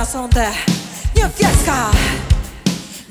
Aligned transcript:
A 0.00 0.04
sonde 0.08 0.46
një 1.12 1.26
fjeska 1.36 1.74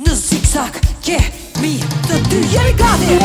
Në 0.02 0.16
zikzak 0.18 0.80
kemi 1.06 1.76
të 2.10 2.18
ty 2.32 2.40
Jemi 2.50 2.74
gati 2.80 3.18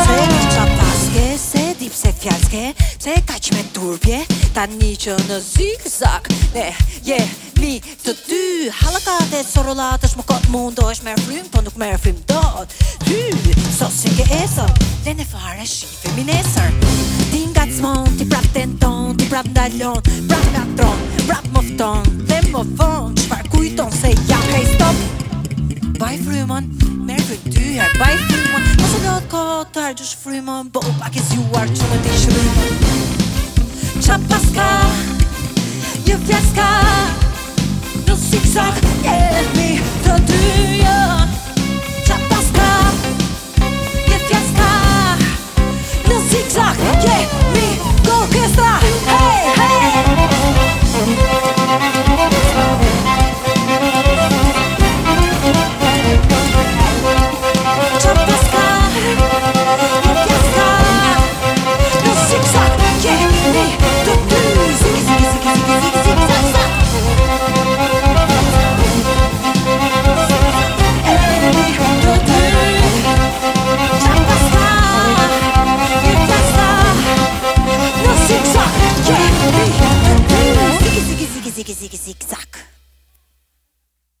Se 0.00 0.16
një 0.30 0.46
qapaske, 0.56 1.24
se 1.44 1.66
dipse 1.84 2.16
fjalske 2.24 2.64
Se 2.96 3.20
ka 3.28 3.36
një 4.66 4.90
që 4.98 5.12
në 5.28 5.36
zigzag 5.44 6.26
Ne 6.54 6.64
jemi 7.06 7.76
të 8.02 8.14
dy 8.26 8.40
Halakat 8.74 9.30
e 9.38 9.42
sorolat 9.46 10.02
është 10.04 10.18
më 10.18 10.24
kotë 10.26 10.50
mundo 10.50 10.86
është 10.90 11.06
merë 11.06 11.22
frym, 11.26 11.44
po 11.52 11.62
nuk 11.62 11.76
merë 11.78 11.98
frym 12.02 12.16
dot 12.26 12.72
Ty, 13.04 13.18
so 13.78 13.86
si 13.94 14.10
ke 14.18 14.26
esër 14.34 14.72
Dhe 15.04 15.14
në 15.14 15.26
fare 15.30 15.62
shifë 15.66 16.16
min 16.16 16.30
Ti 16.34 17.42
nga 17.52 17.66
të 17.68 17.76
smon, 17.78 18.10
ti 18.18 18.26
prap 18.26 18.48
të 18.54 18.64
nton 18.74 19.14
Ti 19.20 19.28
prap 19.30 19.46
ndalon, 19.52 20.02
prap 20.26 20.50
nga 20.54 20.64
tron 20.80 21.06
Prap 21.28 21.48
më 21.54 21.62
fton, 21.68 22.02
dhe 22.28 22.40
më 22.50 22.64
fon 22.80 23.14
par 23.28 23.46
kujton 23.54 23.92
se 23.94 24.10
ja 24.28 24.40
hej 24.50 24.64
stop 24.74 25.98
Baj 26.02 26.18
frymon, 26.26 26.66
merë 27.06 27.28
frym 27.30 27.48
ty 27.52 27.66
her 27.78 27.94
Baj 28.02 28.16
frymon, 28.26 28.68
mos 28.82 28.98
e 28.98 29.04
do 29.06 29.14
të 29.22 29.28
kotë 29.36 29.88
gjush 30.00 30.16
frymon, 30.24 30.72
bo 30.74 30.82
pak 31.02 31.14
e 31.20 31.26
zjuar 31.30 31.68
Që 31.70 31.92
në 31.94 32.04
ti 32.08 32.87
czapaska, 34.08 34.68
niewiaska, 36.06 36.68
do 38.06 38.16
zigzag, 38.16 38.74
yeah. 39.04 39.57